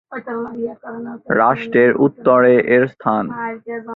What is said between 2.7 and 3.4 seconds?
এর অবস্থান।